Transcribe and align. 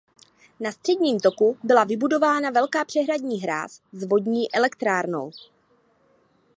Na 0.59 0.71
středním 0.71 1.19
toku 1.19 1.57
byla 1.63 1.83
vybudována 1.83 2.49
velká 2.49 2.85
přehradní 2.85 3.39
hráz 3.41 3.81
s 3.91 4.03
vodní 4.03 4.53
elektrárnou. 4.53 5.31